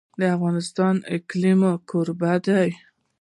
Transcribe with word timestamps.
افغانستان 0.35 0.93
د 0.99 1.03
اقلیم 1.17 1.61
کوربه 1.89 2.33
دی. 2.45 2.69